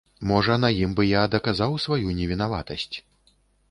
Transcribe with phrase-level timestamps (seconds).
[0.29, 2.93] Можа, на ім бы я даказаў сваю невінаватасць.